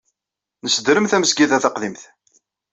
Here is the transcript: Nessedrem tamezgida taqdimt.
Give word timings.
Nessedrem 0.63 1.05
tamezgida 1.11 1.57
taqdimt. 1.63 2.01